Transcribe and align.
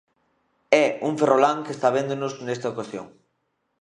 É 0.83 0.85
un 1.07 1.13
ferrolán 1.19 1.57
que 1.65 1.73
está 1.75 1.87
véndonos 1.97 2.33
nesta 2.47 2.71
ocasión. 2.73 3.07